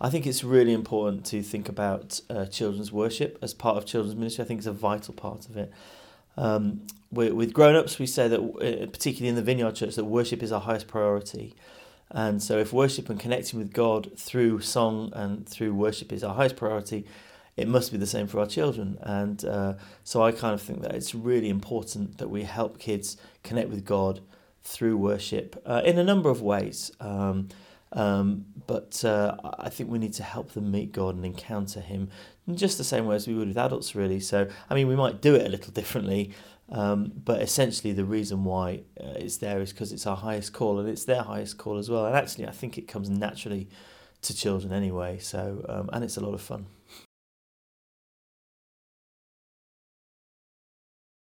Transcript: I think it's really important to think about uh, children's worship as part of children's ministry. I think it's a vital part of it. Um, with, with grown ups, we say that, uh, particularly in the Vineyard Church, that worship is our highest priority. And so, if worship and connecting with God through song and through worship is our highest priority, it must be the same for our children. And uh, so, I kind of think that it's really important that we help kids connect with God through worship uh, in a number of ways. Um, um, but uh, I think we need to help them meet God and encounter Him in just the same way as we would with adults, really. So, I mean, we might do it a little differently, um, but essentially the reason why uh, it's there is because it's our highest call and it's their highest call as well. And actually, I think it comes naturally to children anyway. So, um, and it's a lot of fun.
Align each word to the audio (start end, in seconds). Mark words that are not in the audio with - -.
I 0.00 0.10
think 0.10 0.26
it's 0.26 0.44
really 0.44 0.72
important 0.72 1.24
to 1.26 1.42
think 1.42 1.68
about 1.68 2.20
uh, 2.28 2.46
children's 2.46 2.92
worship 2.92 3.38
as 3.40 3.54
part 3.54 3.76
of 3.76 3.86
children's 3.86 4.16
ministry. 4.16 4.44
I 4.44 4.46
think 4.46 4.58
it's 4.58 4.66
a 4.66 4.72
vital 4.72 5.14
part 5.14 5.48
of 5.48 5.56
it. 5.56 5.72
Um, 6.36 6.82
with, 7.10 7.32
with 7.32 7.52
grown 7.54 7.76
ups, 7.76 7.98
we 7.98 8.06
say 8.06 8.28
that, 8.28 8.40
uh, 8.40 8.86
particularly 8.86 9.28
in 9.28 9.36
the 9.36 9.42
Vineyard 9.42 9.74
Church, 9.74 9.94
that 9.96 10.04
worship 10.04 10.42
is 10.42 10.52
our 10.52 10.60
highest 10.60 10.86
priority. 10.86 11.54
And 12.10 12.42
so, 12.42 12.58
if 12.58 12.72
worship 12.72 13.08
and 13.08 13.18
connecting 13.18 13.58
with 13.58 13.72
God 13.72 14.12
through 14.16 14.60
song 14.60 15.12
and 15.14 15.48
through 15.48 15.74
worship 15.74 16.12
is 16.12 16.22
our 16.22 16.34
highest 16.34 16.56
priority, 16.56 17.04
it 17.56 17.66
must 17.66 17.90
be 17.90 17.98
the 17.98 18.06
same 18.06 18.26
for 18.26 18.38
our 18.38 18.46
children. 18.46 18.98
And 19.00 19.44
uh, 19.44 19.74
so, 20.04 20.22
I 20.22 20.30
kind 20.30 20.54
of 20.54 20.60
think 20.60 20.82
that 20.82 20.94
it's 20.94 21.14
really 21.14 21.48
important 21.48 22.18
that 22.18 22.28
we 22.28 22.44
help 22.44 22.78
kids 22.78 23.16
connect 23.42 23.70
with 23.70 23.84
God 23.84 24.20
through 24.62 24.96
worship 24.98 25.60
uh, 25.64 25.82
in 25.84 25.98
a 25.98 26.04
number 26.04 26.28
of 26.28 26.42
ways. 26.42 26.92
Um, 27.00 27.48
um, 27.92 28.46
but 28.66 29.04
uh, 29.04 29.36
I 29.58 29.68
think 29.68 29.90
we 29.90 29.98
need 29.98 30.14
to 30.14 30.22
help 30.22 30.52
them 30.52 30.70
meet 30.70 30.92
God 30.92 31.14
and 31.14 31.24
encounter 31.24 31.80
Him 31.80 32.08
in 32.46 32.56
just 32.56 32.78
the 32.78 32.84
same 32.84 33.06
way 33.06 33.16
as 33.16 33.26
we 33.26 33.34
would 33.34 33.48
with 33.48 33.58
adults, 33.58 33.94
really. 33.94 34.20
So, 34.20 34.48
I 34.68 34.74
mean, 34.74 34.88
we 34.88 34.96
might 34.96 35.20
do 35.20 35.34
it 35.34 35.46
a 35.46 35.48
little 35.48 35.72
differently, 35.72 36.32
um, 36.70 37.12
but 37.24 37.40
essentially 37.42 37.92
the 37.92 38.04
reason 38.04 38.44
why 38.44 38.82
uh, 39.00 39.14
it's 39.16 39.36
there 39.38 39.60
is 39.60 39.72
because 39.72 39.92
it's 39.92 40.06
our 40.06 40.16
highest 40.16 40.52
call 40.52 40.78
and 40.78 40.88
it's 40.88 41.04
their 41.04 41.22
highest 41.22 41.58
call 41.58 41.78
as 41.78 41.88
well. 41.88 42.06
And 42.06 42.16
actually, 42.16 42.46
I 42.46 42.52
think 42.52 42.76
it 42.76 42.88
comes 42.88 43.08
naturally 43.08 43.68
to 44.22 44.34
children 44.34 44.72
anyway. 44.72 45.18
So, 45.18 45.64
um, 45.68 45.90
and 45.92 46.02
it's 46.02 46.16
a 46.16 46.20
lot 46.20 46.34
of 46.34 46.40
fun. 46.40 46.66